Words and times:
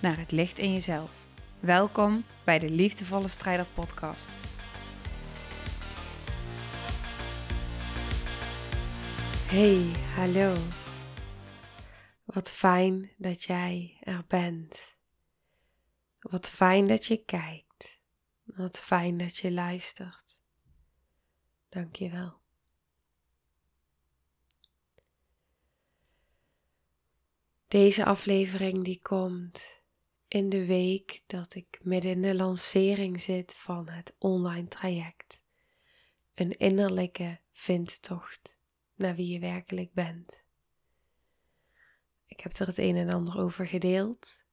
naar 0.00 0.18
het 0.18 0.30
licht 0.30 0.58
in 0.58 0.72
jezelf. 0.72 1.10
Welkom 1.60 2.24
bij 2.44 2.58
de 2.58 2.70
Liefdevolle 2.70 3.28
Strijder 3.28 3.66
Podcast. 3.74 4.30
Hey, 9.50 9.92
hallo. 10.14 10.56
Wat 12.24 12.50
fijn 12.50 13.10
dat 13.16 13.42
jij 13.42 13.96
er 14.00 14.24
bent. 14.28 14.96
Wat 16.20 16.50
fijn 16.50 16.86
dat 16.86 17.06
je 17.06 17.24
kijkt. 17.24 18.00
Wat 18.44 18.78
fijn 18.78 19.18
dat 19.18 19.36
je 19.36 19.52
luistert. 19.52 20.42
Dank 21.68 21.96
je 21.96 22.10
wel. 22.10 22.38
Deze 27.68 28.04
aflevering 28.04 28.84
die 28.84 29.00
komt 29.02 29.79
in 30.30 30.48
de 30.48 30.66
week 30.66 31.22
dat 31.26 31.54
ik 31.54 31.78
midden 31.82 32.10
in 32.10 32.22
de 32.22 32.34
lancering 32.34 33.20
zit 33.20 33.54
van 33.54 33.88
het 33.88 34.14
online 34.18 34.68
traject. 34.68 35.42
Een 36.34 36.50
innerlijke 36.50 37.38
vindtocht 37.52 38.58
naar 38.94 39.14
wie 39.14 39.28
je 39.32 39.38
werkelijk 39.38 39.92
bent. 39.92 40.44
Ik 42.26 42.40
heb 42.40 42.52
er 42.52 42.66
het 42.66 42.78
een 42.78 42.96
en 42.96 43.08
ander 43.08 43.38
over 43.38 43.66
gedeeld. 43.66 44.44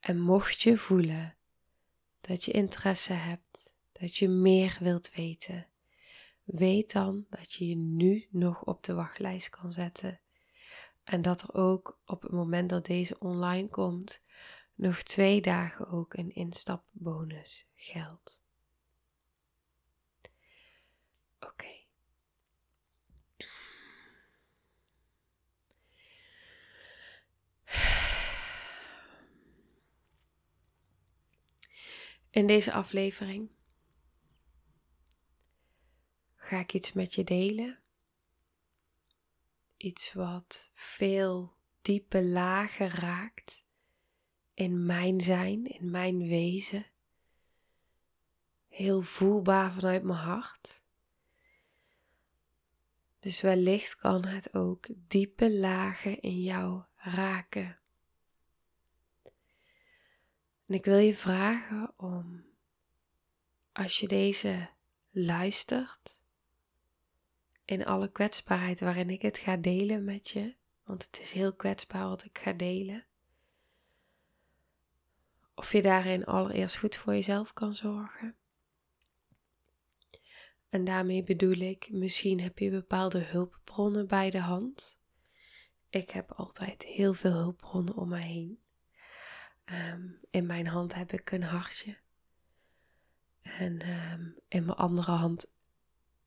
En 0.00 0.20
mocht 0.20 0.60
je 0.60 0.78
voelen 0.78 1.34
dat 2.20 2.44
je 2.44 2.52
interesse 2.52 3.12
hebt, 3.12 3.74
dat 3.92 4.16
je 4.16 4.28
meer 4.28 4.76
wilt 4.80 5.14
weten, 5.14 5.66
weet 6.44 6.92
dan 6.92 7.26
dat 7.30 7.52
je 7.52 7.68
je 7.68 7.76
nu 7.76 8.26
nog 8.30 8.64
op 8.64 8.82
de 8.82 8.94
wachtlijst 8.94 9.50
kan 9.50 9.72
zetten 9.72 10.20
en 11.04 11.22
dat 11.22 11.42
er 11.42 11.54
ook 11.54 11.98
op 12.06 12.22
het 12.22 12.32
moment 12.32 12.70
dat 12.70 12.86
deze 12.86 13.18
online 13.18 13.68
komt, 13.68 14.22
nog 14.74 15.02
twee 15.02 15.40
dagen 15.40 15.88
ook 15.88 16.14
een 16.14 16.34
instapbonus 16.34 17.66
geldt. 17.74 18.42
Oké. 21.40 21.82
In 32.30 32.46
deze 32.46 32.72
aflevering 32.72 33.50
ga 36.36 36.58
ik 36.58 36.72
iets 36.72 36.92
met 36.92 37.14
je 37.14 37.24
delen 37.24 37.84
Iets 39.76 40.12
wat 40.12 40.70
veel 40.74 41.56
diepe 41.82 42.24
lagen 42.24 42.88
raakt 42.88 43.66
in 44.54 44.86
mijn 44.86 45.20
zijn, 45.20 45.66
in 45.66 45.90
mijn 45.90 46.26
wezen. 46.28 46.86
Heel 48.68 49.02
voelbaar 49.02 49.72
vanuit 49.72 50.02
mijn 50.02 50.18
hart. 50.18 50.84
Dus 53.20 53.40
wellicht 53.40 53.96
kan 53.96 54.24
het 54.24 54.54
ook 54.54 54.86
diepe 55.08 55.52
lagen 55.52 56.20
in 56.20 56.42
jou 56.42 56.82
raken. 56.96 57.76
En 60.66 60.74
ik 60.74 60.84
wil 60.84 60.98
je 60.98 61.14
vragen 61.14 61.92
om, 61.96 62.44
als 63.72 64.00
je 64.00 64.08
deze 64.08 64.68
luistert, 65.10 66.22
in 67.64 67.84
alle 67.84 68.10
kwetsbaarheid 68.10 68.80
waarin 68.80 69.10
ik 69.10 69.22
het 69.22 69.38
ga 69.38 69.56
delen 69.56 70.04
met 70.04 70.28
je. 70.28 70.54
Want 70.84 71.04
het 71.06 71.20
is 71.20 71.32
heel 71.32 71.54
kwetsbaar 71.54 72.08
wat 72.08 72.24
ik 72.24 72.38
ga 72.38 72.52
delen. 72.52 73.04
Of 75.54 75.72
je 75.72 75.82
daarin 75.82 76.24
allereerst 76.24 76.76
goed 76.76 76.96
voor 76.96 77.12
jezelf 77.12 77.52
kan 77.52 77.74
zorgen. 77.74 78.36
En 80.68 80.84
daarmee 80.84 81.22
bedoel 81.22 81.56
ik, 81.56 81.88
misschien 81.90 82.40
heb 82.40 82.58
je 82.58 82.70
bepaalde 82.70 83.18
hulpbronnen 83.18 84.06
bij 84.06 84.30
de 84.30 84.40
hand. 84.40 84.98
Ik 85.90 86.10
heb 86.10 86.32
altijd 86.32 86.82
heel 86.82 87.14
veel 87.14 87.32
hulpbronnen 87.32 87.94
om 87.94 88.08
me 88.08 88.18
heen. 88.18 88.58
Ehm, 89.64 90.08
in 90.30 90.46
mijn 90.46 90.66
hand 90.66 90.94
heb 90.94 91.12
ik 91.12 91.30
een 91.30 91.42
hartje. 91.42 91.98
En 93.40 93.80
ehm, 93.80 94.30
in 94.48 94.64
mijn 94.64 94.78
andere 94.78 95.10
hand 95.10 95.50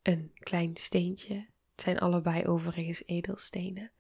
een 0.02 0.32
klein 0.34 0.76
steentje. 0.76 1.36
Het 1.72 1.82
zijn 1.82 2.00
allebei 2.00 2.46
overigens 2.46 3.06
edelstenen. 3.06 3.92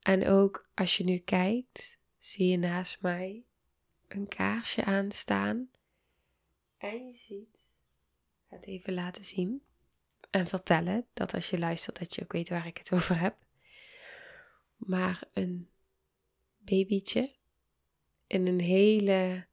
En 0.00 0.26
ook 0.26 0.68
als 0.74 0.96
je 0.96 1.04
nu 1.04 1.18
kijkt, 1.18 1.98
zie 2.18 2.46
je 2.46 2.56
naast 2.56 3.00
mij 3.00 3.44
een 4.16 4.28
kaarsje 4.28 4.84
aanstaan. 4.84 5.70
En 6.76 7.06
je 7.06 7.14
ziet, 7.14 7.68
het 8.46 8.64
even 8.64 8.94
laten 8.94 9.24
zien 9.24 9.62
en 10.30 10.46
vertellen 10.46 11.06
dat 11.12 11.34
als 11.34 11.50
je 11.50 11.58
luistert 11.58 11.98
dat 11.98 12.14
je 12.14 12.22
ook 12.22 12.32
weet 12.32 12.48
waar 12.48 12.66
ik 12.66 12.78
het 12.78 12.92
over 12.92 13.18
heb. 13.18 13.36
Maar 14.76 15.22
een 15.32 15.68
babytje 16.58 17.34
in 18.26 18.46
een 18.46 18.60
hele 18.60 19.46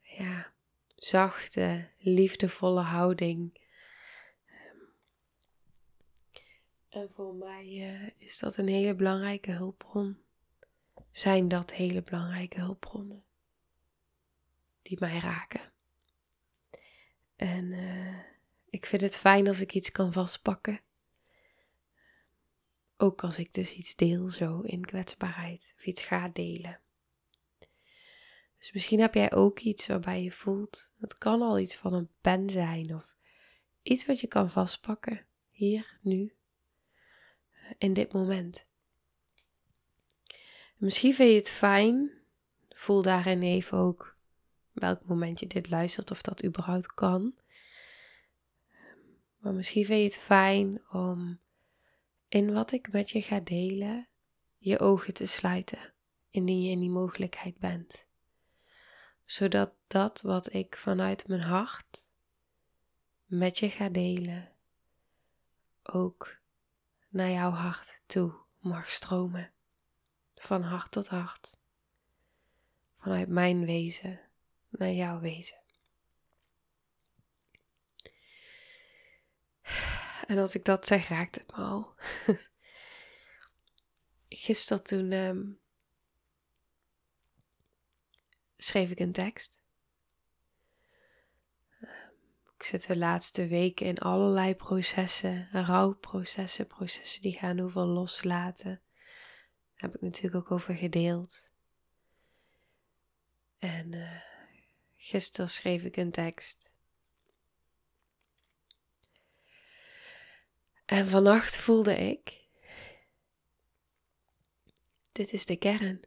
ja, 0.00 0.52
zachte, 0.96 1.88
liefdevolle 1.98 2.80
houding 2.80 3.58
En 6.88 7.10
voor 7.14 7.34
mij 7.34 7.66
uh, 7.66 8.08
is 8.18 8.38
dat 8.38 8.56
een 8.56 8.68
hele 8.68 8.94
belangrijke 8.94 9.50
hulpbron. 9.50 10.18
Zijn 11.10 11.48
dat 11.48 11.72
hele 11.72 12.02
belangrijke 12.02 12.60
hulpbronnen 12.60 13.24
die 14.90 14.98
mij 15.00 15.18
raken. 15.18 15.60
En 17.36 17.72
uh, 17.72 18.18
ik 18.70 18.86
vind 18.86 19.02
het 19.02 19.16
fijn 19.16 19.48
als 19.48 19.60
ik 19.60 19.74
iets 19.74 19.92
kan 19.92 20.12
vastpakken. 20.12 20.80
Ook 22.96 23.22
als 23.22 23.38
ik 23.38 23.52
dus 23.52 23.72
iets 23.74 23.96
deel 23.96 24.30
zo 24.30 24.60
in 24.60 24.84
kwetsbaarheid 24.84 25.74
of 25.76 25.84
iets 25.84 26.02
ga 26.02 26.28
delen. 26.28 26.80
Dus 28.58 28.72
misschien 28.72 29.00
heb 29.00 29.14
jij 29.14 29.32
ook 29.32 29.58
iets 29.58 29.86
waarbij 29.86 30.22
je 30.22 30.32
voelt, 30.32 30.92
het 30.98 31.18
kan 31.18 31.42
al 31.42 31.58
iets 31.58 31.76
van 31.76 31.92
een 31.92 32.10
pen 32.20 32.50
zijn 32.50 32.94
of 32.94 33.14
iets 33.82 34.06
wat 34.06 34.20
je 34.20 34.26
kan 34.26 34.50
vastpakken, 34.50 35.26
hier, 35.50 35.98
nu, 36.02 36.34
in 37.78 37.92
dit 37.92 38.12
moment. 38.12 38.66
Misschien 40.76 41.14
vind 41.14 41.30
je 41.30 41.36
het 41.36 41.50
fijn, 41.50 42.12
voel 42.68 43.02
daarin 43.02 43.42
even 43.42 43.78
ook 43.78 44.09
welk 44.72 45.04
moment 45.04 45.40
je 45.40 45.46
dit 45.46 45.70
luistert 45.70 46.10
of 46.10 46.22
dat 46.22 46.44
überhaupt 46.44 46.94
kan. 46.94 47.34
Maar 49.38 49.52
misschien 49.52 49.84
vind 49.84 49.98
je 49.98 50.04
het 50.04 50.24
fijn 50.24 50.82
om 50.90 51.40
in 52.28 52.52
wat 52.52 52.72
ik 52.72 52.92
met 52.92 53.10
je 53.10 53.22
ga 53.22 53.40
delen, 53.40 54.08
je 54.58 54.78
ogen 54.78 55.14
te 55.14 55.26
sluiten, 55.26 55.92
indien 56.28 56.62
je 56.62 56.70
in 56.70 56.80
die 56.80 56.90
mogelijkheid 56.90 57.58
bent. 57.58 58.06
Zodat 59.24 59.72
dat 59.86 60.20
wat 60.20 60.52
ik 60.52 60.76
vanuit 60.76 61.28
mijn 61.28 61.40
hart 61.40 62.10
met 63.26 63.58
je 63.58 63.70
ga 63.70 63.88
delen, 63.88 64.52
ook 65.82 66.38
naar 67.08 67.30
jouw 67.30 67.50
hart 67.50 68.00
toe 68.06 68.34
mag 68.58 68.90
stromen. 68.90 69.52
Van 70.34 70.62
hart 70.62 70.90
tot 70.90 71.08
hart. 71.08 71.58
Vanuit 72.98 73.28
mijn 73.28 73.64
wezen 73.64 74.20
naar 74.70 74.92
jouw 74.92 75.20
wezen. 75.20 75.58
En 80.26 80.38
als 80.38 80.54
ik 80.54 80.64
dat 80.64 80.86
zeg, 80.86 81.08
raakt 81.08 81.34
het 81.34 81.46
me 81.46 81.56
al. 81.56 81.94
Gisteren 84.28 84.82
toen 84.82 85.12
um, 85.12 85.60
schreef 88.56 88.90
ik 88.90 88.98
een 88.98 89.12
tekst. 89.12 89.60
Ik 92.56 92.62
zit 92.62 92.86
de 92.86 92.96
laatste 92.96 93.46
weken 93.46 93.86
in 93.86 93.98
allerlei 93.98 94.54
processen, 94.54 95.48
rouwprocessen, 95.52 96.66
processen 96.66 97.22
die 97.22 97.38
gaan 97.38 97.60
over 97.60 97.82
loslaten. 97.82 98.82
Daar 99.74 99.90
heb 99.90 99.94
ik 99.94 100.00
natuurlijk 100.00 100.34
ook 100.34 100.50
over 100.50 100.74
gedeeld. 100.74 101.50
En 103.58 103.92
uh, 103.92 104.29
gisteren 105.02 105.50
schreef 105.50 105.82
ik 105.82 105.96
een 105.96 106.10
tekst. 106.10 106.72
En 110.84 111.08
vannacht 111.08 111.56
voelde 111.56 111.94
ik, 111.94 112.48
dit 115.12 115.32
is 115.32 115.46
de 115.46 115.56
kern. 115.56 116.00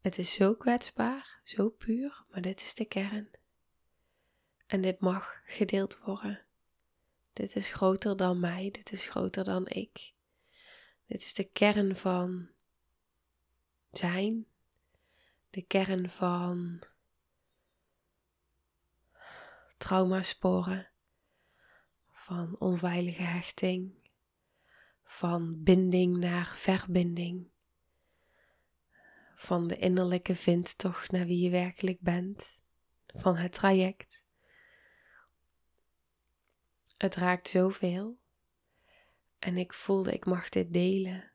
Het 0.00 0.18
is 0.18 0.32
zo 0.32 0.54
kwetsbaar, 0.54 1.40
zo 1.44 1.70
puur, 1.70 2.24
maar 2.30 2.40
dit 2.40 2.60
is 2.60 2.74
de 2.74 2.84
kern. 2.84 3.30
En 4.66 4.80
dit 4.80 5.00
mag 5.00 5.42
gedeeld 5.44 5.98
worden. 5.98 6.46
Dit 7.32 7.56
is 7.56 7.68
groter 7.68 8.16
dan 8.16 8.40
mij, 8.40 8.70
dit 8.70 8.92
is 8.92 9.04
groter 9.04 9.44
dan 9.44 9.68
ik. 9.68 10.12
Dit 11.06 11.20
is 11.20 11.34
de 11.34 11.44
kern 11.44 11.96
van 11.96 12.50
zijn, 13.90 14.46
de 15.50 15.62
kern 15.62 16.10
van 16.10 16.86
traumasporen, 19.84 20.90
van 22.10 22.60
onveilige 22.60 23.22
hechting, 23.22 23.94
van 25.02 25.62
binding 25.62 26.16
naar 26.16 26.52
verbinding, 26.56 27.48
van 29.34 29.66
de 29.66 29.76
innerlijke 29.76 30.36
vindtocht 30.36 31.10
naar 31.10 31.26
wie 31.26 31.40
je 31.40 31.50
werkelijk 31.50 32.00
bent, 32.00 32.60
van 33.06 33.36
het 33.36 33.52
traject. 33.52 34.24
Het 36.96 37.14
raakt 37.14 37.48
zoveel 37.48 38.18
en 39.38 39.56
ik 39.56 39.72
voelde 39.72 40.12
ik 40.12 40.24
mag 40.24 40.48
dit 40.48 40.72
delen. 40.72 41.32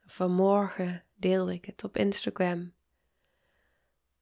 Vanmorgen 0.00 1.04
deelde 1.14 1.52
ik 1.52 1.64
het 1.64 1.84
op 1.84 1.96
Instagram. 1.96 2.74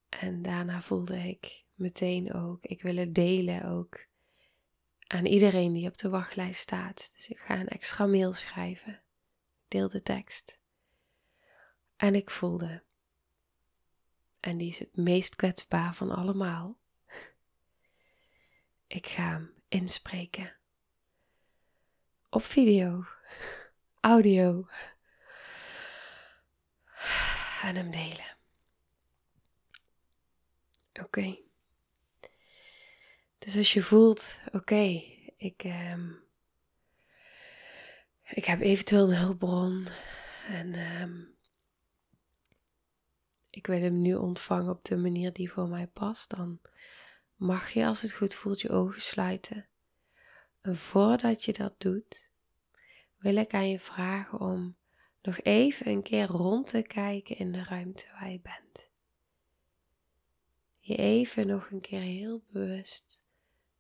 En 0.09 0.43
daarna 0.43 0.81
voelde 0.81 1.17
ik 1.17 1.66
meteen 1.77 2.35
ook, 2.35 2.65
ik 2.65 2.83
wil 2.83 2.97
het 2.97 3.15
delen 3.15 3.65
ook 3.65 4.07
aan 5.07 5.27
iedereen 5.27 5.73
die 5.73 5.89
op 5.89 5.99
de 5.99 6.09
wachtlijst 6.09 6.61
staat. 6.61 7.11
Dus 7.15 7.29
ik 7.29 7.39
ga 7.39 7.61
een 7.61 7.69
extra 7.69 8.07
mail 8.07 8.33
schrijven. 8.33 9.03
Deel 9.69 9.89
de 9.89 10.03
tekst. 10.03 10.61
En 11.97 12.15
ik 12.15 12.31
voelde, 12.31 12.83
en 14.41 14.57
die 14.57 14.69
is 14.69 14.79
het 14.79 14.97
meest 14.97 15.37
kwetsbaar 15.37 15.95
van 15.95 16.11
allemaal, 16.11 16.79
ik 18.87 19.07
ga 19.07 19.31
hem 19.31 19.55
inspreken. 19.69 20.57
Op 22.31 22.45
video, 22.45 23.07
audio. 24.01 24.69
En 27.63 27.77
hem 27.77 27.91
delen. 27.91 28.37
Oké. 30.93 31.46
Dus 33.47 33.57
als 33.57 33.73
je 33.73 33.83
voelt, 33.83 34.39
oké, 34.53 35.03
ik, 35.37 35.65
um, 35.93 36.23
ik 38.23 38.45
heb 38.45 38.61
eventueel 38.61 39.11
een 39.11 39.19
hulpbron 39.19 39.87
en 40.49 41.01
um, 41.03 41.37
ik 43.51 43.67
wil 43.67 43.81
hem 43.81 44.01
nu 44.01 44.15
ontvangen 44.15 44.71
op 44.71 44.85
de 44.85 44.97
manier 44.97 45.33
die 45.33 45.53
voor 45.53 45.69
mij 45.69 45.87
past, 45.87 46.37
dan 46.37 46.61
mag 47.37 47.71
je 47.71 47.87
als 47.87 48.03
het 48.03 48.13
goed 48.13 48.35
voelt 48.35 48.61
je 48.61 48.71
ogen 48.71 49.01
sluiten. 49.01 49.67
En 50.61 50.77
voordat 50.77 51.45
je 51.45 51.53
dat 51.53 51.81
doet, 51.81 52.31
wil 53.17 53.37
ik 53.37 53.55
aan 53.55 53.71
je 53.71 53.81
vragen 53.81 54.41
om 54.41 54.77
nog 55.23 55.41
even 55.41 55.89
een 55.89 56.03
keer 56.03 56.27
rond 56.27 56.67
te 56.67 56.83
kijken 56.83 57.37
in 57.37 57.53
de 57.53 57.65
ruimte 57.65 58.07
waar 58.13 58.31
je 58.31 58.41
bent. 58.41 58.91
Je 60.79 60.97
even 60.97 61.47
nog 61.47 61.71
een 61.71 61.81
keer 61.81 62.01
heel 62.01 62.43
bewust 62.51 63.25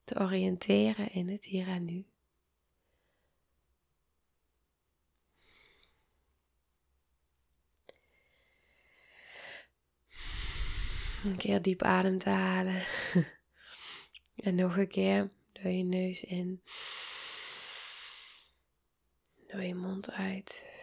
te 0.06 0.20
oriënteren 0.20 1.12
in 1.12 1.28
het 1.28 1.44
hier 1.44 1.68
en 1.68 1.84
nu. 1.84 2.06
Een 11.24 11.36
keer 11.36 11.62
diep 11.62 11.82
adem 11.82 12.18
te 12.18 12.30
halen. 12.30 12.82
En 14.36 14.54
nog 14.54 14.76
een 14.76 14.88
keer 14.88 15.30
door 15.52 15.70
je 15.70 15.82
neus 15.82 16.24
in. 16.24 16.62
Door 19.46 19.62
je 19.62 19.74
mond 19.74 20.10
uit. 20.10 20.75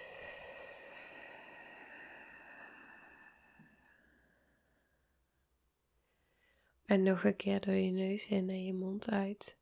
En 6.94 7.04
nog 7.04 7.24
een 7.24 7.36
keer 7.36 7.62
door 7.62 7.74
je 7.74 7.92
neus 7.92 8.28
in 8.28 8.50
en 8.50 8.66
je 8.66 8.74
mond 8.74 9.10
uit. 9.10 9.58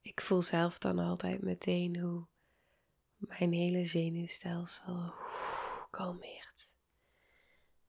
Ik 0.00 0.20
voel 0.20 0.42
zelf 0.42 0.78
dan 0.78 0.98
altijd 0.98 1.42
meteen 1.42 1.98
hoe 1.98 2.26
mijn 3.16 3.52
hele 3.52 3.84
zenuwstelsel 3.84 5.14
kalmeert. 5.90 6.74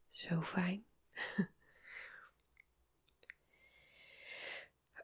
Zo 0.09 0.41
fijn. 0.41 0.85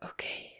Oké. 0.09 0.51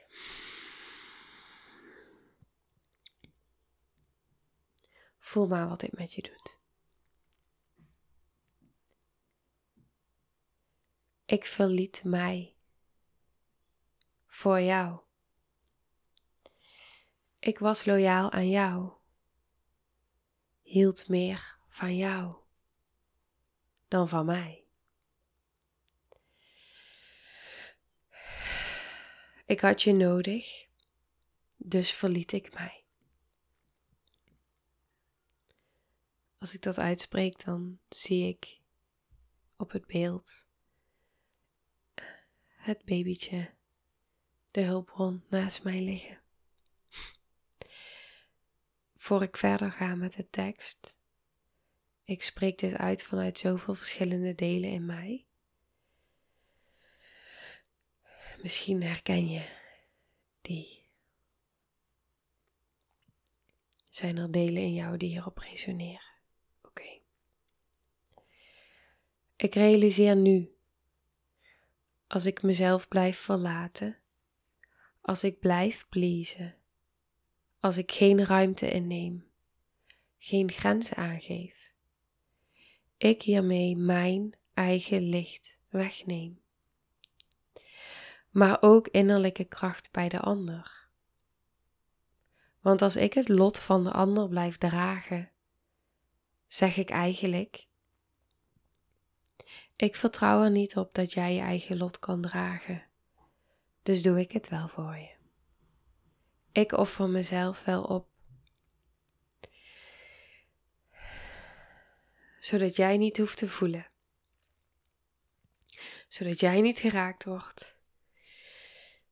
Voel 5.32 5.48
maar 5.48 5.68
wat 5.68 5.80
dit 5.80 5.92
met 5.92 6.14
je 6.14 6.22
doet. 6.22 6.60
Ik 11.26 11.46
verliet 11.46 12.04
mij 12.04 12.56
voor 14.28 14.62
jou. 14.62 15.00
Ik 17.40 17.60
was 17.60 17.86
loyaal 17.86 18.32
aan 18.32 18.50
jou, 18.50 18.92
hield 20.62 21.08
meer 21.08 21.58
van 21.70 21.98
jou 21.98 22.36
dan 23.88 24.10
van 24.10 24.26
mij. 24.26 24.66
Ik 29.46 29.60
had 29.60 29.82
je 29.82 29.94
nodig, 29.94 30.68
dus 31.56 31.92
verliet 31.92 32.32
ik 32.32 32.54
mij. 32.54 32.81
Als 36.42 36.54
ik 36.54 36.62
dat 36.62 36.78
uitspreek, 36.78 37.46
dan 37.46 37.80
zie 37.90 38.28
ik 38.28 38.60
op 39.58 39.72
het 39.72 39.86
beeld 39.86 40.48
het 42.56 42.86
babytje, 42.86 43.54
de 44.52 44.62
hulpbron 44.62 45.24
naast 45.30 45.64
mij 45.64 45.82
liggen. 45.82 46.22
Voor 48.96 49.24
ik 49.24 49.38
verder 49.38 49.72
ga 49.72 49.96
met 49.96 50.14
de 50.14 50.30
tekst, 50.30 51.00
ik 52.04 52.24
spreek 52.24 52.58
dit 52.58 52.74
uit 52.74 53.04
vanuit 53.04 53.40
zoveel 53.40 53.76
verschillende 53.76 54.36
delen 54.36 54.70
in 54.70 54.86
mij. 54.86 55.26
Misschien 58.42 58.84
herken 58.84 59.30
je 59.30 59.58
die. 60.42 60.86
Zijn 63.90 64.18
er 64.18 64.32
delen 64.32 64.62
in 64.62 64.74
jou 64.74 64.98
die 64.98 65.10
hierop 65.10 65.38
resoneren? 65.38 66.11
Ik 69.42 69.56
realiseer 69.56 70.16
nu, 70.16 70.56
als 72.08 72.26
ik 72.26 72.42
mezelf 72.42 72.88
blijf 72.88 73.18
verlaten, 73.18 73.98
als 75.02 75.24
ik 75.24 75.40
blijf 75.40 75.86
pleasen, 75.90 76.56
als 77.60 77.78
ik 77.78 77.92
geen 77.92 78.26
ruimte 78.26 78.70
inneem, 78.70 79.28
geen 80.18 80.52
grenzen 80.52 80.96
aangeef, 80.96 81.72
ik 82.98 83.22
hiermee 83.22 83.78
mijn 83.78 84.34
eigen 84.54 85.02
licht 85.02 85.60
wegneem. 85.70 86.42
Maar 88.30 88.58
ook 88.62 88.88
innerlijke 88.88 89.46
kracht 89.46 89.92
bij 89.92 90.10
de 90.10 90.20
ander. 90.20 90.88
Want 92.60 92.82
als 92.82 92.96
ik 92.96 93.14
het 93.14 93.30
lot 93.30 93.60
van 93.60 93.84
de 93.84 93.92
ander 93.92 94.28
blijf 94.28 94.58
dragen, 94.58 95.32
zeg 96.48 96.78
ik 96.78 96.90
eigenlijk 96.90 97.70
ik 99.82 99.96
vertrouw 99.96 100.44
er 100.44 100.52
niet 100.52 100.78
op 100.78 100.94
dat 100.94 101.14
jij 101.14 101.34
je 101.34 101.42
eigen 101.42 101.78
lot 101.78 102.00
kan 102.00 102.22
dragen, 102.22 102.84
dus 103.84 104.02
doe 104.02 104.20
ik 104.20 104.32
het 104.32 104.50
wel 104.50 104.68
voor 104.68 104.96
je. 104.96 105.16
Ik 106.52 106.72
offer 106.72 107.10
mezelf 107.10 107.64
wel 107.64 107.84
op, 107.84 108.08
zodat 112.40 112.76
jij 112.76 112.98
niet 112.98 113.18
hoeft 113.18 113.38
te 113.38 113.50
voelen, 113.50 113.88
zodat 116.08 116.40
jij 116.40 116.62
niet 116.62 116.80
geraakt 116.80 117.24
wordt, 117.24 117.76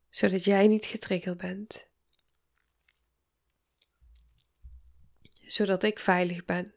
zodat 0.10 0.44
jij 0.44 0.68
niet 0.68 0.86
getriggerd 0.86 1.38
bent. 1.38 1.90
zodat 5.52 5.84
ik 5.84 6.00
veilig 6.00 6.46
ben. 6.46 6.74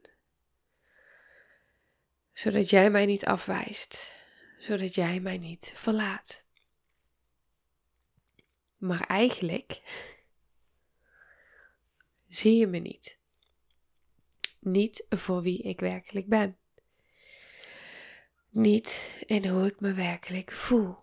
Zodat 2.33 2.71
jij 2.71 2.91
mij 2.91 3.07
niet 3.07 3.25
afwijst, 3.25 4.13
zodat 4.59 4.95
jij 4.95 5.21
mij 5.21 5.39
niet 5.39 5.73
verlaat. 5.75 6.45
Maar 8.77 9.07
eigenlijk 9.07 9.83
zie 12.29 12.57
je 12.57 12.67
me 12.67 12.79
niet. 12.79 13.19
Niet 14.59 15.07
voor 15.09 15.43
wie 15.43 15.63
ik 15.63 15.81
werkelijk 15.81 16.27
ben. 16.27 16.57
Niet 18.49 19.23
in 19.27 19.47
hoe 19.47 19.67
ik 19.67 19.81
me 19.81 19.93
werkelijk 19.93 20.51
voel. 20.51 21.02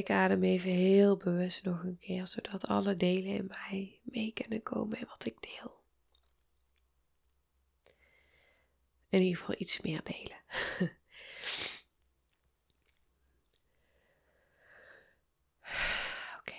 Ik 0.00 0.10
adem 0.10 0.42
even 0.42 0.70
heel 0.70 1.16
bewust 1.16 1.64
nog 1.64 1.82
een 1.82 1.98
keer, 1.98 2.26
zodat 2.26 2.66
alle 2.66 2.96
delen 2.96 3.34
in 3.34 3.46
mij 3.46 4.00
mee 4.02 4.32
kunnen 4.32 4.62
komen 4.62 4.98
in 4.98 5.06
wat 5.06 5.26
ik 5.26 5.36
deel. 5.40 5.82
In 9.08 9.22
ieder 9.22 9.38
geval 9.38 9.54
iets 9.58 9.80
meer 9.80 10.02
delen. 10.02 10.36
Oké. 16.38 16.58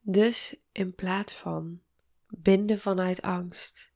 Dus 0.00 0.56
in 0.72 0.94
plaats 0.94 1.32
van 1.32 1.82
binden 2.26 2.78
vanuit 2.78 3.22
angst, 3.22 3.92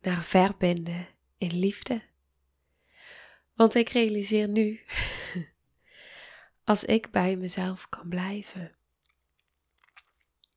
naar 0.00 0.24
verbinden 0.24 1.06
in 1.38 1.58
liefde. 1.58 2.02
Want 3.54 3.74
ik 3.74 3.88
realiseer 3.88 4.48
nu 4.48 4.80
als 6.66 6.84
ik 6.84 7.10
bij 7.10 7.36
mezelf 7.36 7.88
kan 7.88 8.08
blijven. 8.08 8.76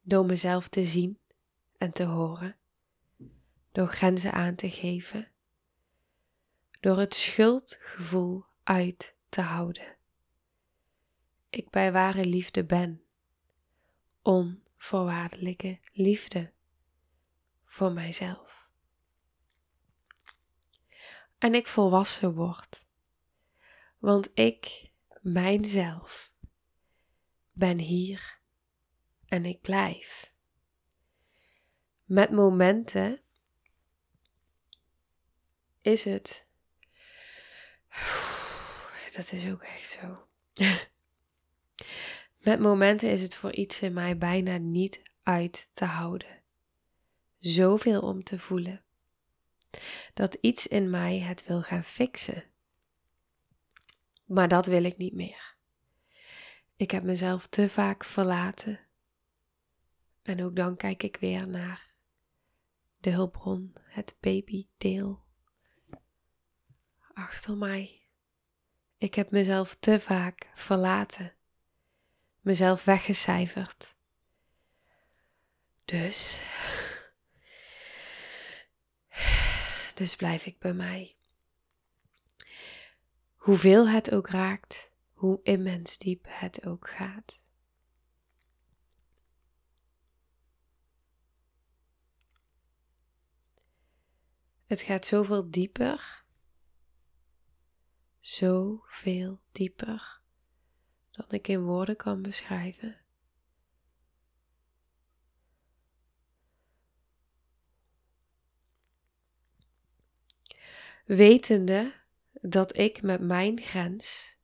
Door 0.01 0.25
mezelf 0.25 0.67
te 0.67 0.85
zien 0.85 1.19
en 1.77 1.91
te 1.91 2.03
horen. 2.03 2.57
Door 3.71 3.87
grenzen 3.87 4.31
aan 4.31 4.55
te 4.55 4.69
geven. 4.69 5.31
Door 6.79 6.97
het 6.97 7.15
schuldgevoel 7.15 8.45
uit 8.63 9.15
te 9.29 9.41
houden. 9.41 9.97
Ik 11.49 11.69
bij 11.69 11.91
ware 11.91 12.25
liefde 12.25 12.65
ben. 12.65 13.03
Onvoorwaardelijke 14.21 15.79
liefde 15.93 16.53
voor 17.65 17.91
mijzelf. 17.91 18.67
En 21.37 21.53
ik 21.53 21.67
volwassen 21.67 22.33
word. 22.33 22.87
Want 23.97 24.29
ik 24.33 24.88
mijnzelf. 25.21 26.31
Ben 27.51 27.77
hier 27.77 28.39
en 29.27 29.45
ik 29.45 29.61
blijf. 29.61 30.33
Met 32.05 32.31
momenten 32.31 33.21
is 35.81 36.03
het. 36.03 36.45
Dat 39.15 39.31
is 39.31 39.47
ook 39.47 39.63
echt 39.63 39.89
zo. 39.89 40.27
Met 42.39 42.59
momenten 42.59 43.09
is 43.09 43.21
het 43.21 43.35
voor 43.35 43.53
iets 43.53 43.81
in 43.81 43.93
mij 43.93 44.17
bijna 44.17 44.57
niet 44.57 45.01
uit 45.23 45.69
te 45.73 45.85
houden. 45.85 46.41
Zoveel 47.37 48.01
om 48.01 48.23
te 48.23 48.39
voelen. 48.39 48.83
Dat 50.13 50.37
iets 50.41 50.67
in 50.67 50.89
mij 50.89 51.19
het 51.19 51.45
wil 51.45 51.61
gaan 51.61 51.83
fixen. 51.83 52.43
Maar 54.29 54.47
dat 54.47 54.65
wil 54.65 54.83
ik 54.83 54.97
niet 54.97 55.13
meer. 55.13 55.55
Ik 56.75 56.91
heb 56.91 57.03
mezelf 57.03 57.47
te 57.47 57.69
vaak 57.69 58.03
verlaten. 58.03 58.79
En 60.21 60.43
ook 60.43 60.55
dan 60.55 60.75
kijk 60.75 61.03
ik 61.03 61.17
weer 61.17 61.49
naar 61.49 61.93
de 62.97 63.09
hulpbron, 63.09 63.73
het 63.83 64.15
babydeel 64.19 65.23
achter 67.13 67.57
mij. 67.57 68.01
Ik 68.97 69.15
heb 69.15 69.31
mezelf 69.31 69.75
te 69.75 69.99
vaak 69.99 70.47
verlaten, 70.53 71.33
mezelf 72.39 72.83
weggecijferd. 72.83 73.95
Dus, 75.85 76.41
dus 79.93 80.15
blijf 80.15 80.45
ik 80.45 80.59
bij 80.59 80.73
mij. 80.73 81.18
Hoeveel 83.39 83.87
het 83.87 84.11
ook 84.11 84.27
raakt, 84.27 84.91
hoe 85.13 85.39
immens 85.43 85.97
diep 85.97 86.25
het 86.27 86.65
ook 86.65 86.89
gaat. 86.89 87.41
Het 94.65 94.81
gaat 94.81 95.05
zoveel 95.05 95.49
dieper, 95.49 96.23
zoveel 98.19 99.41
dieper 99.51 100.21
dan 101.11 101.25
ik 101.29 101.47
in 101.47 101.61
woorden 101.61 101.95
kan 101.95 102.21
beschrijven. 102.21 102.99
Wetende 111.05 111.98
dat 112.41 112.77
ik 112.77 113.01
met 113.01 113.21
mijn 113.21 113.61
grens 113.61 114.37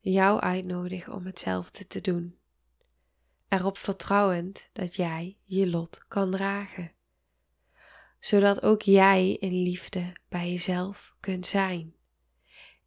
jou 0.00 0.40
uitnodig 0.40 1.08
om 1.08 1.26
hetzelfde 1.26 1.86
te 1.86 2.00
doen. 2.00 2.38
Erop 3.48 3.78
vertrouwend 3.78 4.68
dat 4.72 4.94
jij 4.94 5.38
je 5.42 5.70
lot 5.70 6.04
kan 6.08 6.30
dragen, 6.30 6.92
zodat 8.18 8.62
ook 8.62 8.82
jij 8.82 9.32
in 9.32 9.62
liefde 9.62 10.12
bij 10.28 10.50
jezelf 10.50 11.14
kunt 11.20 11.46
zijn, 11.46 11.94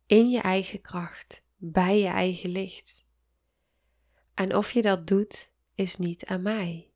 in 0.06 0.30
je 0.30 0.40
eigen 0.40 0.82
kracht, 0.82 1.44
bij 1.56 2.00
je 2.00 2.08
eigen 2.08 2.50
licht. 2.50 3.06
En 4.34 4.56
of 4.56 4.72
je 4.72 4.82
dat 4.82 5.08
doet, 5.08 5.52
is 5.75 5.96
niet 5.96 6.25
aan 6.25 6.42
mij, 6.42 6.92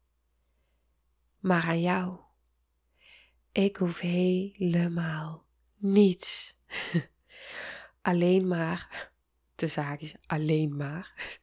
maar 1.39 1.63
aan 1.63 1.81
jou. 1.81 2.19
Ik 3.51 3.75
hoef 3.77 3.99
helemaal 3.99 5.45
niets. 5.77 6.55
alleen 8.07 8.47
maar, 8.47 9.11
te 9.55 9.67
zaakjes, 9.67 10.13
alleen 10.25 10.75
maar, 10.75 11.39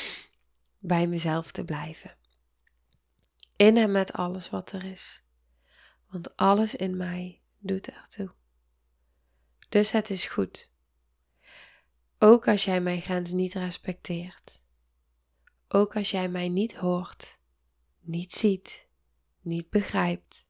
bij 0.78 1.06
mezelf 1.06 1.52
te 1.52 1.64
blijven. 1.64 2.16
In 3.56 3.76
en 3.76 3.92
met 3.92 4.12
alles 4.12 4.50
wat 4.50 4.72
er 4.72 4.84
is. 4.84 5.22
Want 6.10 6.36
alles 6.36 6.74
in 6.74 6.96
mij 6.96 7.42
doet 7.58 7.88
ertoe. 7.88 8.34
Dus 9.68 9.90
het 9.90 10.10
is 10.10 10.26
goed. 10.26 10.72
Ook 12.18 12.48
als 12.48 12.64
jij 12.64 12.80
mijn 12.80 13.00
grens 13.00 13.30
niet 13.30 13.54
respecteert. 13.54 14.62
Ook 15.68 15.96
als 15.96 16.10
jij 16.10 16.28
mij 16.28 16.48
niet 16.48 16.74
hoort, 16.74 17.38
niet 18.00 18.32
ziet, 18.32 18.88
niet 19.40 19.70
begrijpt. 19.70 20.46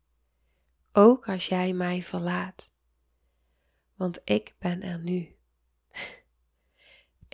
Ook 0.92 1.28
als 1.28 1.48
jij 1.48 1.72
mij 1.72 2.02
verlaat. 2.02 2.72
Want 3.94 4.20
ik 4.24 4.54
ben 4.58 4.82
er 4.82 4.98
nu. 4.98 5.33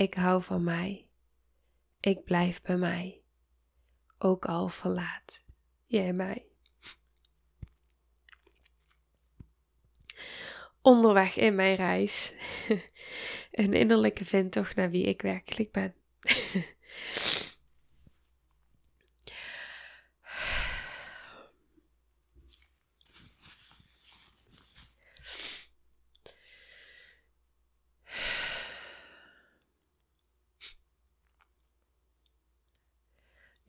Ik 0.01 0.15
hou 0.15 0.43
van 0.43 0.65
mij. 0.65 1.09
Ik 2.01 2.25
blijf 2.25 2.63
bij 2.63 2.77
mij. 2.77 3.23
Ook 4.19 4.45
al 4.45 4.69
verlaat 4.69 5.45
jij 5.87 6.13
mij. 6.13 6.47
Onderweg 10.83 11.37
in 11.37 11.55
mijn 11.55 11.75
reis. 11.75 12.33
Een 13.51 13.75
innerlijke 13.75 14.25
vindtocht 14.25 14.77
naar 14.77 14.91
wie 14.91 15.05
ik 15.05 15.23
werkelijk 15.23 15.73
ben. 15.73 15.95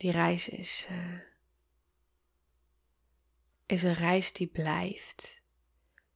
Die 0.01 0.12
reis 0.12 0.50
is, 0.50 0.86
eh, 0.89 1.20
is 3.65 3.84
een 3.84 3.93
reis 3.93 4.34
die 4.34 4.48
blijft 4.48 5.43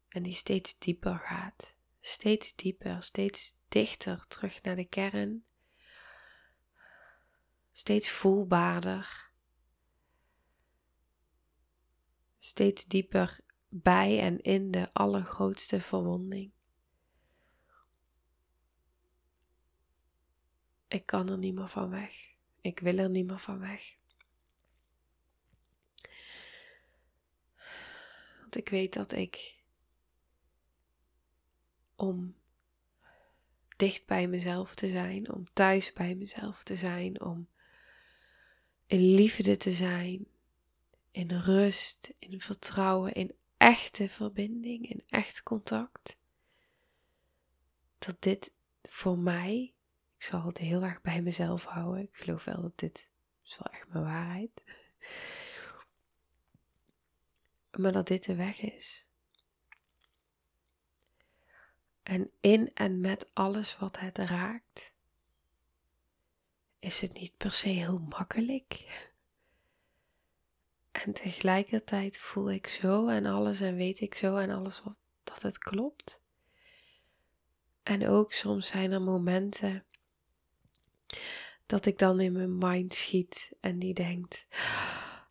en 0.07 0.23
die 0.23 0.33
steeds 0.33 0.77
dieper 0.77 1.19
gaat. 1.19 1.77
Steeds 2.01 2.55
dieper, 2.55 3.03
steeds 3.03 3.57
dichter 3.67 4.27
terug 4.27 4.61
naar 4.61 4.75
de 4.75 4.85
kern. 4.85 5.45
Steeds 7.71 8.09
voelbaarder. 8.09 9.31
Steeds 12.39 12.85
dieper 12.85 13.39
bij 13.69 14.19
en 14.19 14.41
in 14.41 14.71
de 14.71 14.93
allergrootste 14.93 15.81
verwonding. 15.81 16.51
Ik 20.87 21.05
kan 21.05 21.29
er 21.29 21.37
niet 21.37 21.55
meer 21.55 21.69
van 21.69 21.89
weg. 21.89 22.34
Ik 22.65 22.79
wil 22.79 22.97
er 22.97 23.09
niet 23.09 23.25
meer 23.25 23.39
van 23.39 23.59
weg. 23.59 23.95
Want 28.39 28.57
ik 28.57 28.69
weet 28.69 28.93
dat 28.93 29.11
ik 29.11 29.63
om 31.95 32.35
dicht 33.75 34.05
bij 34.05 34.27
mezelf 34.27 34.75
te 34.75 34.89
zijn, 34.89 35.33
om 35.33 35.53
thuis 35.53 35.93
bij 35.93 36.15
mezelf 36.15 36.63
te 36.63 36.75
zijn, 36.75 37.21
om 37.21 37.49
in 38.85 39.15
liefde 39.15 39.57
te 39.57 39.71
zijn, 39.71 40.27
in 41.11 41.31
rust, 41.31 42.13
in 42.19 42.41
vertrouwen, 42.41 43.13
in 43.13 43.35
echte 43.57 44.09
verbinding, 44.09 44.89
in 44.89 45.03
echt 45.07 45.43
contact. 45.43 46.17
Dat 47.97 48.21
dit 48.21 48.51
voor 48.81 49.17
mij, 49.17 49.74
ik 50.17 50.23
zal 50.23 50.45
het 50.45 50.57
heel 50.57 50.83
erg 50.83 51.01
bij 51.01 51.21
mezelf 51.21 51.63
houden. 51.63 52.03
Ik 52.03 52.15
geloof 52.15 52.43
wel 52.43 52.61
dat 52.61 52.77
dit 52.77 53.09
is 53.43 53.57
wel 53.57 53.73
echt 53.73 53.87
mijn 53.87 54.03
waarheid. 54.03 54.51
Maar 57.77 57.91
dat 57.91 58.07
dit 58.07 58.25
de 58.25 58.35
weg 58.35 58.61
is. 58.61 59.07
En 62.03 62.31
in 62.39 62.71
en 62.73 62.99
met 62.99 63.29
alles 63.33 63.77
wat 63.77 63.99
het 63.99 64.17
raakt, 64.17 64.93
is 66.79 67.01
het 67.01 67.13
niet 67.13 67.37
per 67.37 67.51
se 67.51 67.67
heel 67.67 67.99
makkelijk. 67.99 68.73
En 71.05 71.13
tegelijkertijd 71.13 72.17
voel 72.17 72.51
ik 72.51 72.67
zo 72.67 73.07
en 73.07 73.25
alles 73.25 73.59
en 73.59 73.75
weet 73.75 73.99
ik 73.99 74.15
zo 74.15 74.37
en 74.37 74.49
alles 74.49 74.81
wat, 74.81 74.97
dat 75.23 75.41
het 75.41 75.57
klopt. 75.57 76.21
En 77.83 78.07
ook 78.07 78.33
soms 78.33 78.67
zijn 78.67 78.91
er 78.91 79.01
momenten 79.01 79.85
dat 81.65 81.85
ik 81.85 81.97
dan 81.97 82.19
in 82.19 82.31
mijn 82.31 82.57
mind 82.57 82.93
schiet 82.93 83.51
en 83.59 83.79
die 83.79 83.93
denkt: 83.93 84.47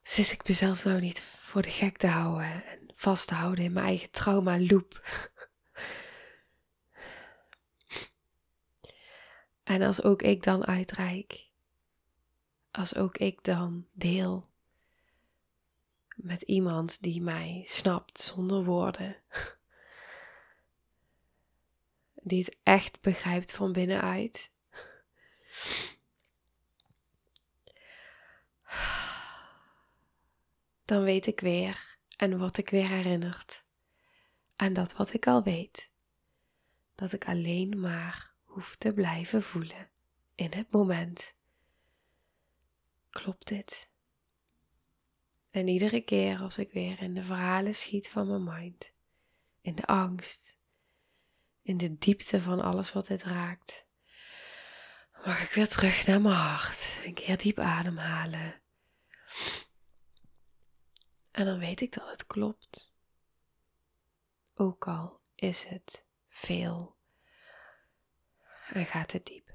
zit 0.03 0.33
ik 0.33 0.49
mezelf 0.49 0.85
nou 0.85 1.01
niet 1.01 1.21
voor 1.21 1.63
de 1.63 1.71
gek 1.71 1.97
te 1.97 2.07
houden 2.07 2.67
en 2.67 2.93
vast 2.95 3.29
te 3.29 3.35
houden 3.35 3.65
in 3.65 3.73
mijn 3.73 3.87
eigen 3.87 4.11
trauma 4.11 4.61
loop? 4.61 5.03
En 9.65 9.83
als 9.83 10.03
ook 10.03 10.23
ik 10.23 10.43
dan 10.43 10.67
uitreik, 10.67 11.49
als 12.71 12.97
ook 12.97 13.19
ik 13.19 13.45
dan 13.45 13.87
deel 13.93 14.49
met 16.17 16.43
iemand 16.43 17.03
die 17.03 17.23
mij 17.23 17.63
snapt 17.67 18.19
zonder 18.19 18.65
woorden, 18.65 19.17
die 22.23 22.45
het 22.45 22.57
echt 22.63 23.01
begrijpt 23.01 23.53
van 23.53 23.73
binnenuit. 23.73 24.53
Dan 30.85 31.03
weet 31.03 31.27
ik 31.27 31.41
weer 31.41 31.99
en 32.17 32.39
word 32.39 32.59
ik 32.59 32.69
weer 32.69 32.89
herinnerd 32.89 33.65
aan 34.57 34.73
dat 34.73 34.93
wat 34.93 35.13
ik 35.13 35.27
al 35.27 35.43
weet, 35.43 35.91
dat 36.95 37.13
ik 37.13 37.29
alleen 37.29 37.81
maar 37.81 38.35
hoef 38.43 38.77
te 38.77 38.93
blijven 38.93 39.43
voelen 39.43 39.91
in 40.35 40.53
het 40.53 40.71
moment. 40.71 41.35
Klopt 43.11 43.49
dit? 43.49 43.91
En 45.51 45.69
iedere 45.69 46.01
keer 46.01 46.39
als 46.39 46.59
ik 46.59 46.73
weer 46.73 47.03
in 47.03 47.15
de 47.15 47.25
verhalen 47.25 47.75
schiet 47.75 48.09
van 48.09 48.27
mijn 48.27 48.45
mind, 48.45 48.93
in 49.61 49.75
de 49.75 49.87
angst, 49.87 50.59
in 51.63 51.77
de 51.77 51.99
diepte 51.99 52.41
van 52.41 52.61
alles 52.61 52.93
wat 52.93 53.07
dit 53.07 53.23
raakt, 53.23 53.87
mag 55.25 55.43
ik 55.43 55.51
weer 55.51 55.69
terug 55.69 56.07
naar 56.07 56.21
mijn 56.21 56.35
hart, 56.35 56.97
een 57.05 57.15
keer 57.15 57.39
diep 57.39 57.59
ademhalen. 57.59 58.63
En 61.31 61.45
dan 61.45 61.59
weet 61.59 61.81
ik 61.81 61.93
dat 61.93 62.11
het 62.11 62.27
klopt. 62.27 62.95
Ook 64.55 64.89
al 64.89 65.21
is 65.35 65.65
het 65.65 66.07
veel 66.29 66.97
en 68.69 68.87
gaat 68.87 69.13
het 69.13 69.27
diep. 69.27 69.54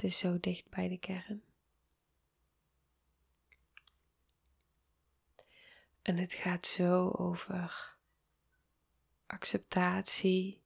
Het 0.00 0.10
is 0.10 0.18
zo 0.18 0.40
dicht 0.40 0.68
bij 0.68 0.88
de 0.88 0.98
kern. 0.98 1.42
En 6.02 6.16
het 6.16 6.32
gaat 6.32 6.66
zo 6.66 7.10
over 7.10 7.96
acceptatie, 9.26 10.60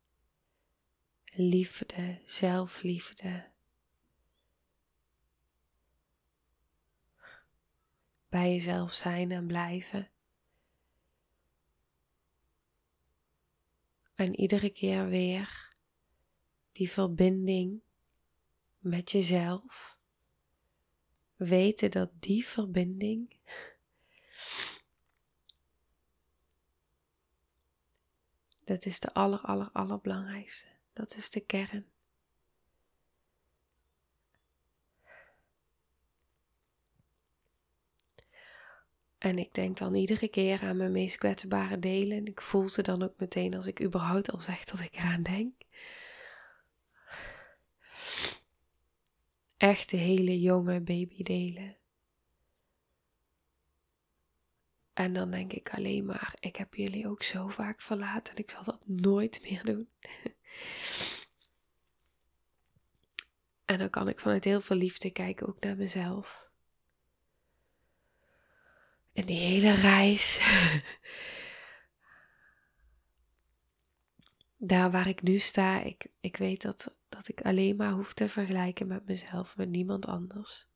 liefde, 1.24 2.20
zelfliefde. 2.24 3.50
Bij 8.28 8.52
jezelf 8.52 8.92
zijn 8.92 9.30
en 9.30 9.46
blijven. 9.46 10.10
En 14.14 14.40
iedere 14.40 14.70
keer 14.70 15.08
weer 15.08 15.76
die 16.72 16.90
verbinding 16.90 17.83
met 18.84 19.10
jezelf. 19.10 19.98
Weten 21.36 21.90
dat 21.90 22.10
die 22.20 22.46
verbinding 22.46 23.36
dat 28.64 28.84
is 28.84 29.00
de 29.00 29.12
aller 29.12 29.40
aller 29.40 29.70
allerbelangrijkste. 29.72 30.66
Dat 30.92 31.16
is 31.16 31.30
de 31.30 31.40
kern. 31.40 31.86
En 39.18 39.38
ik 39.38 39.54
denk 39.54 39.78
dan 39.78 39.94
iedere 39.94 40.28
keer 40.28 40.62
aan 40.62 40.76
mijn 40.76 40.92
meest 40.92 41.16
kwetsbare 41.16 41.78
delen. 41.78 42.16
En 42.16 42.26
ik 42.26 42.40
voel 42.40 42.68
ze 42.68 42.82
dan 42.82 43.02
ook 43.02 43.14
meteen 43.16 43.54
als 43.54 43.66
ik 43.66 43.82
überhaupt 43.82 44.30
al 44.30 44.40
zeg 44.40 44.64
dat 44.64 44.80
ik 44.80 44.94
eraan 44.94 45.22
denk. 45.22 45.52
Echte 49.64 49.96
hele 49.96 50.40
jonge 50.40 50.80
babydelen. 50.80 51.76
En 54.92 55.12
dan 55.12 55.30
denk 55.30 55.52
ik 55.52 55.74
alleen 55.74 56.04
maar, 56.04 56.34
ik 56.40 56.56
heb 56.56 56.74
jullie 56.74 57.08
ook 57.08 57.22
zo 57.22 57.48
vaak 57.48 57.80
verlaten 57.80 58.34
en 58.34 58.42
ik 58.42 58.50
zal 58.50 58.64
dat 58.64 58.80
nooit 58.86 59.42
meer 59.42 59.64
doen. 59.64 59.88
en 63.64 63.78
dan 63.78 63.90
kan 63.90 64.08
ik 64.08 64.18
vanuit 64.18 64.44
heel 64.44 64.60
veel 64.60 64.76
liefde 64.76 65.10
kijken 65.10 65.46
ook 65.46 65.60
naar 65.60 65.76
mezelf. 65.76 66.48
En 69.12 69.26
die 69.26 69.38
hele 69.38 69.74
reis. 69.74 70.38
Daar 74.66 74.90
waar 74.90 75.08
ik 75.08 75.22
nu 75.22 75.38
sta, 75.38 75.80
ik, 75.80 76.06
ik 76.20 76.36
weet 76.36 76.62
dat, 76.62 76.98
dat 77.08 77.28
ik 77.28 77.40
alleen 77.40 77.76
maar 77.76 77.92
hoef 77.92 78.14
te 78.14 78.28
vergelijken 78.28 78.86
met 78.86 79.06
mezelf, 79.06 79.56
met 79.56 79.68
niemand 79.68 80.06
anders 80.06 80.68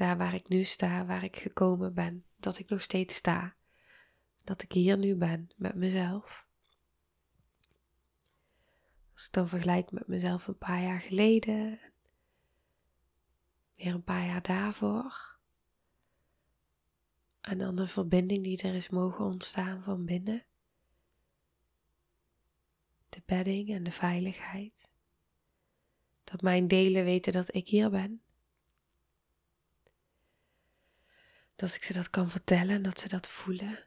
daar 0.00 0.16
waar 0.16 0.34
ik 0.34 0.48
nu 0.48 0.64
sta, 0.64 1.06
waar 1.06 1.24
ik 1.24 1.36
gekomen 1.36 1.94
ben, 1.94 2.24
dat 2.36 2.58
ik 2.58 2.68
nog 2.68 2.82
steeds 2.82 3.14
sta. 3.14 3.54
Dat 4.44 4.62
ik 4.62 4.72
hier 4.72 4.98
nu 4.98 5.16
ben 5.16 5.50
met 5.56 5.74
mezelf. 5.74 6.46
Als 9.12 9.26
ik 9.26 9.32
dan 9.32 9.48
vergelijk 9.48 9.90
met 9.90 10.06
mezelf 10.06 10.46
een 10.46 10.58
paar 10.58 10.82
jaar 10.82 11.00
geleden, 11.00 11.80
weer 13.76 13.94
een 13.94 14.02
paar 14.02 14.26
jaar 14.26 14.42
daarvoor. 14.42 15.38
En 17.40 17.58
dan 17.58 17.76
de 17.76 17.86
verbinding 17.86 18.44
die 18.44 18.62
er 18.62 18.74
is 18.74 18.88
mogen 18.88 19.24
ontstaan 19.24 19.82
van 19.82 20.04
binnen. 20.04 20.44
De 23.10 23.22
bedding 23.26 23.70
en 23.70 23.84
de 23.84 23.92
veiligheid. 23.92 24.90
Dat 26.24 26.42
mijn 26.42 26.68
delen 26.68 27.04
weten 27.04 27.32
dat 27.32 27.54
ik 27.54 27.68
hier 27.68 27.90
ben. 27.90 28.22
Dat 31.56 31.74
ik 31.74 31.82
ze 31.82 31.92
dat 31.92 32.10
kan 32.10 32.30
vertellen 32.30 32.74
en 32.74 32.82
dat 32.82 33.00
ze 33.00 33.08
dat 33.08 33.28
voelen. 33.28 33.84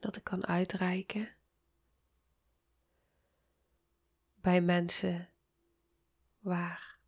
Dat 0.00 0.16
ik 0.16 0.24
kan 0.24 0.46
uitreiken. 0.46 1.34
Bij 4.34 4.60
mensen 4.60 5.28
waar 6.38 6.98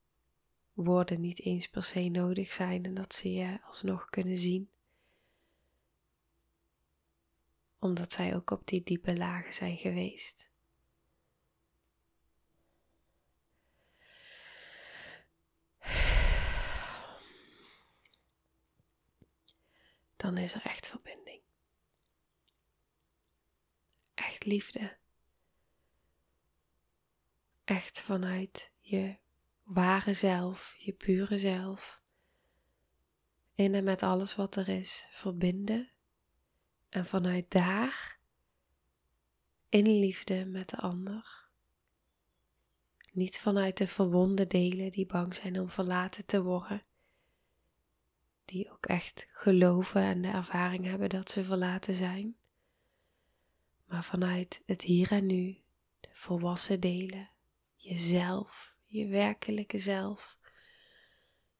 woorden 0.73 1.21
niet 1.21 1.41
eens 1.41 1.69
per 1.69 1.83
se 1.83 2.09
nodig 2.09 2.53
zijn 2.53 2.85
en 2.85 2.95
dat 2.95 3.15
ze 3.15 3.33
je 3.33 3.59
alsnog 3.63 4.11
kunnen 4.11 4.39
zien. 4.39 4.71
omdat 7.85 8.13
zij 8.13 8.35
ook 8.35 8.51
op 8.51 8.67
die 8.67 8.83
diepe 8.83 9.17
lagen 9.17 9.53
zijn 9.53 9.77
geweest. 9.77 10.51
Dan 20.17 20.37
is 20.37 20.55
er 20.55 20.65
echt 20.65 20.89
verbinding. 20.89 21.43
Echt 24.15 24.45
liefde. 24.45 24.97
Echt 27.65 28.01
vanuit 28.01 28.73
je 28.81 29.17
ware 29.63 30.15
zelf, 30.15 30.75
je 30.79 30.93
pure 30.93 31.39
zelf. 31.39 32.03
In 33.55 33.75
en 33.75 33.85
met 33.85 34.03
alles 34.03 34.35
wat 34.35 34.57
er 34.57 34.69
is, 34.69 35.09
verbinden 35.11 35.94
en 36.95 37.07
vanuit 37.07 37.51
daar 37.51 38.19
in 39.69 39.99
liefde 39.99 40.45
met 40.45 40.69
de 40.69 40.77
ander. 40.77 41.49
Niet 43.13 43.39
vanuit 43.39 43.77
de 43.77 43.89
verwonde 43.89 44.47
delen 44.47 44.91
die 44.91 45.07
bang 45.07 45.35
zijn 45.35 45.61
om 45.61 45.69
verlaten 45.69 46.27
te 46.27 46.43
worden. 46.43 46.83
Die 48.45 48.71
ook 48.73 48.87
echt 48.87 49.27
geloven 49.31 50.03
en 50.03 50.23
de 50.23 50.29
ervaring 50.29 50.85
hebben 50.85 51.09
dat 51.09 51.31
ze 51.31 51.45
verlaten 51.45 51.95
zijn. 51.95 52.37
Maar 53.85 54.05
vanuit 54.05 54.63
het 54.67 54.83
hier 54.83 55.11
en 55.11 55.27
nu, 55.27 55.59
de 56.01 56.11
volwassen 56.13 56.81
delen, 56.81 57.31
jezelf, 57.77 58.75
je 58.87 59.07
werkelijke 59.07 59.79
zelf. 59.79 60.39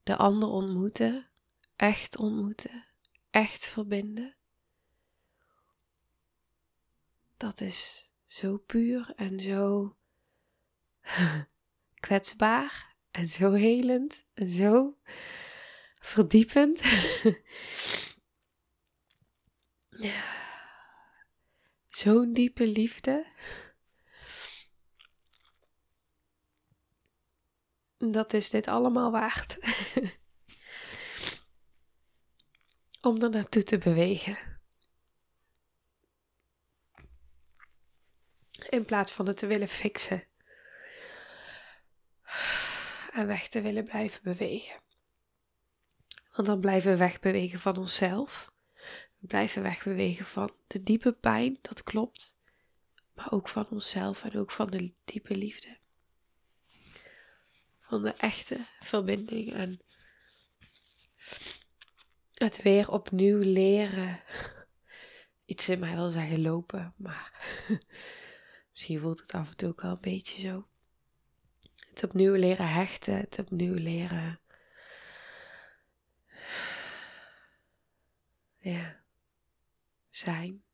De 0.03 0.17
ander 0.17 0.49
ontmoeten, 0.49 1.29
echt 1.77 2.17
ontmoeten, 2.17 2.85
echt 3.31 3.67
verbinden. 3.67 4.37
Dat 7.45 7.61
is 7.61 8.13
zo 8.25 8.57
puur 8.57 9.13
en 9.17 9.41
zo 9.41 9.97
kwetsbaar 12.07 12.97
en 13.11 13.29
zo 13.29 13.53
helend 13.53 14.25
en 14.35 14.49
zo 14.49 14.99
verdiepend. 16.01 16.81
Zo'n 21.87 22.33
diepe 22.33 22.67
liefde. 22.67 23.27
Dat 27.99 28.33
is 28.33 28.51
dit 28.51 28.69
allemaal 28.69 29.11
waard. 29.11 29.59
Om 33.01 33.23
er 33.23 33.31
naartoe 33.31 33.63
te 33.63 33.79
bewegen. 33.79 34.54
In 38.69 38.85
plaats 38.85 39.13
van 39.13 39.27
het 39.27 39.37
te 39.37 39.47
willen 39.47 39.69
fixen. 39.69 40.25
En 43.13 43.27
weg 43.27 43.49
te 43.49 43.61
willen 43.61 43.85
blijven 43.85 44.21
bewegen. 44.23 44.83
Want 46.35 46.49
dan 46.49 46.61
blijven 46.61 46.91
we 46.91 46.97
wegbewegen 46.97 47.61
van 47.61 47.77
onszelf. 47.77 48.53
We 49.19 49.27
blijven 49.27 49.63
wegbewegen 49.63 50.27
van 50.27 50.51
de 50.67 50.83
diepe 50.83 51.13
pijn, 51.13 51.59
dat 51.63 51.83
klopt. 51.83 52.37
Maar 53.15 53.33
ook 53.33 53.49
van 53.49 53.67
onszelf 53.71 54.25
en 54.25 54.39
ook 54.39 54.51
van 54.51 54.67
de 54.67 54.93
diepe 55.05 55.37
liefde. 55.37 55.79
Van 57.81 58.03
de 58.03 58.13
echte 58.13 58.59
verbinding 58.81 59.53
en 59.53 59.81
het 62.35 62.63
weer 62.63 62.91
opnieuw 62.91 63.39
leren. 63.39 64.21
Iets 65.45 65.69
in 65.69 65.79
mij 65.79 65.95
wil 65.95 66.11
zeggen 66.11 66.43
lopen, 66.43 66.95
maar 66.97 67.33
misschien 68.75 69.01
voelt 69.01 69.21
het 69.21 69.33
af 69.33 69.49
en 69.51 69.57
toe 69.57 69.69
ook 69.69 69.81
wel 69.81 69.91
een 69.91 70.01
beetje 70.01 70.41
zo. 70.41 70.69
Het 71.91 72.05
opnieuw 72.05 72.35
leren 72.35 72.69
hechten, 72.69 73.17
het 73.17 73.39
opnieuw 73.39 73.75
leren. 73.75 74.41
Ja, 78.59 79.05
zijn. 80.11 80.65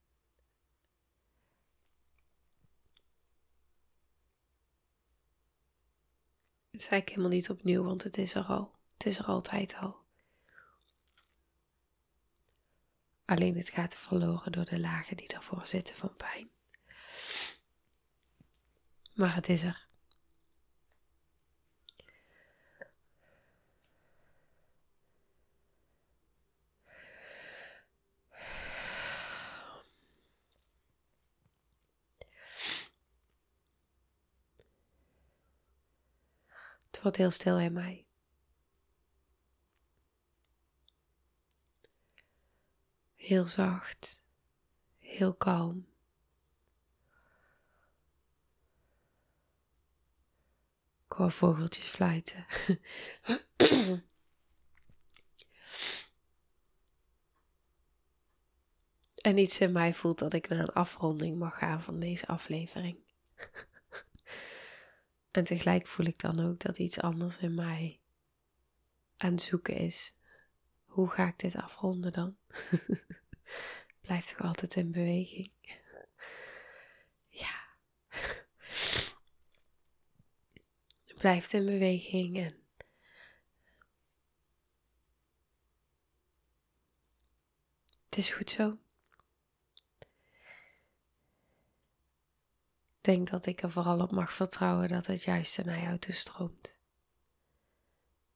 Het 6.71 6.81
is 6.81 6.87
eigenlijk 6.89 7.09
helemaal 7.09 7.37
niet 7.37 7.51
opnieuw, 7.51 7.83
want 7.83 8.03
het 8.03 8.19
is 8.19 8.35
er 8.35 8.45
al. 8.45 8.79
Het 8.93 9.07
is 9.07 9.19
er 9.19 9.25
altijd 9.25 9.75
al. 9.75 9.99
Alleen 13.25 13.57
het 13.57 13.71
gaat 13.71 13.95
verloren 13.95 14.53
door 14.53 14.65
de 14.65 14.81
lagen 14.81 15.17
die 15.17 15.29
daarvoor 15.29 15.67
zitten 15.67 15.97
van 15.97 16.17
pijn. 16.17 16.51
Maar 19.13 19.35
het 19.35 19.49
is 19.49 19.63
er. 19.63 19.89
Het 36.91 37.03
wordt 37.03 37.17
heel 37.17 37.31
stil 37.31 37.59
in 37.59 37.73
mij. 37.73 38.07
Heel 43.15 43.45
zacht, 43.45 44.25
heel 44.99 45.35
kalm. 45.35 45.90
Ik 51.11 51.17
hoor 51.17 51.33
vogeltjes 51.33 51.87
fluiten. 51.87 52.47
en 59.29 59.39
iets 59.39 59.61
in 59.61 59.73
mij 59.73 59.95
voelt 59.95 60.19
dat 60.19 60.33
ik 60.33 60.49
naar 60.49 60.59
een 60.59 60.73
afronding 60.73 61.39
mag 61.39 61.59
gaan 61.59 61.83
van 61.83 62.01
deze 62.01 62.27
aflevering. 62.27 62.99
en 65.31 65.45
tegelijk 65.45 65.87
voel 65.87 66.07
ik 66.07 66.19
dan 66.19 66.41
ook 66.41 66.61
dat 66.61 66.79
iets 66.79 67.01
anders 67.01 67.37
in 67.37 67.55
mij 67.55 68.01
aan 69.17 69.33
het 69.33 69.43
zoeken 69.43 69.75
is. 69.75 70.15
Hoe 70.85 71.09
ga 71.09 71.27
ik 71.27 71.39
dit 71.39 71.57
afronden 71.57 72.13
dan? 72.13 72.37
Blijf 74.01 74.27
toch 74.27 74.47
altijd 74.47 74.75
in 74.75 74.91
beweging? 74.91 75.53
Blijft 81.21 81.53
in 81.53 81.65
beweging 81.65 82.37
en 82.37 82.55
het 88.05 88.17
is 88.17 88.31
goed 88.31 88.51
zo. 88.51 88.79
Ik 92.97 93.01
denk 93.01 93.31
dat 93.31 93.47
ik 93.47 93.63
er 93.63 93.71
vooral 93.71 94.01
op 94.01 94.11
mag 94.11 94.33
vertrouwen 94.33 94.89
dat 94.89 95.07
het 95.07 95.23
juiste 95.23 95.63
naar 95.65 95.81
jou 95.81 95.99
toe 95.99 96.15
stroomt. 96.15 96.79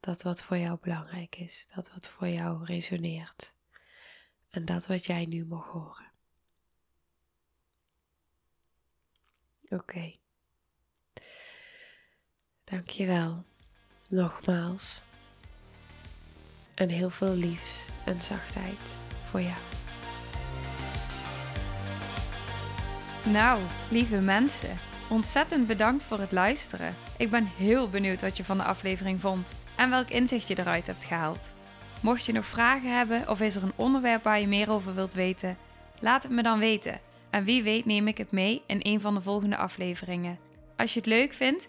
Dat 0.01 0.23
wat 0.23 0.43
voor 0.43 0.57
jou 0.57 0.79
belangrijk 0.81 1.37
is, 1.37 1.67
dat 1.75 1.93
wat 1.93 2.09
voor 2.09 2.29
jou 2.29 2.65
resoneert. 2.65 3.55
En 4.49 4.65
dat 4.65 4.87
wat 4.87 5.05
jij 5.05 5.27
nu 5.27 5.45
mag 5.45 5.67
horen. 5.67 6.13
Oké. 9.69 10.23
Dankjewel. 12.65 13.45
Nogmaals. 14.09 15.03
En 16.75 16.89
heel 16.89 17.11
veel 17.11 17.35
liefs 17.35 17.87
en 18.05 18.21
zachtheid 18.21 18.79
voor 19.25 19.41
jou. 19.41 19.57
Nou, 23.33 23.61
lieve 23.91 24.21
mensen, 24.21 24.77
ontzettend 25.09 25.67
bedankt 25.67 26.05
voor 26.05 26.19
het 26.19 26.33
luisteren. 26.33 26.95
Ik 27.19 27.31
ben 27.31 27.45
heel 27.57 27.91
benieuwd 27.91 28.21
wat 28.21 28.37
je 28.37 28.45
van 28.45 28.57
de 28.57 28.65
aflevering 28.65 29.21
vond 29.21 29.47
en 29.77 29.91
welk 29.91 30.09
inzicht 30.09 30.49
je 30.49 30.59
eruit 30.59 30.87
hebt 30.87 31.05
gehaald. 31.05 31.55
Mocht 32.01 32.25
je 32.25 32.33
nog 32.33 32.47
vragen 32.47 32.97
hebben 32.97 33.29
of 33.29 33.41
is 33.41 33.57
er 33.57 33.63
een 33.63 33.73
onderwerp 33.77 34.23
waar 34.23 34.41
je 34.41 34.47
meer 34.47 34.71
over 34.71 34.95
wilt 34.95 35.15
weten, 35.15 35.57
laat 36.01 36.23
het 36.23 36.33
me 36.33 36.43
dan 36.43 36.59
weten. 36.59 37.01
En 37.31 37.45
wie 37.45 37.63
weet 37.63 37.85
neem 37.85 38.09
ik 38.09 38.19
het 38.19 38.33
mee 38.33 38.63
in 38.67 38.81
een 38.83 39.01
van 39.01 39.15
de 39.15 39.23
volgende 39.23 39.57
afleveringen. 39.57 40.39
Als 40.77 40.93
je 40.93 40.99
het 40.99 41.09
leuk 41.09 41.33
vindt, 41.33 41.69